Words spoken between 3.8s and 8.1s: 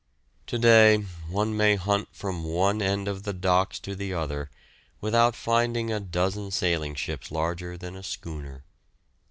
to the other without finding a dozen sailing ships larger than a